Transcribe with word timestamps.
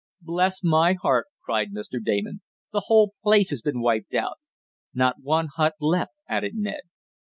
"Bless 0.23 0.63
my 0.63 0.93
heart!" 0.93 1.27
cried 1.43 1.69
Mr. 1.71 2.03
Damon. 2.03 2.41
"The 2.73 2.85
whole 2.87 3.13
place 3.21 3.51
has 3.51 3.61
been 3.61 3.81
wiped 3.81 4.15
out." 4.15 4.39
"Not 4.95 5.17
one 5.21 5.49
hut 5.57 5.75
left," 5.79 6.13
added 6.27 6.55
Ned. 6.55 6.81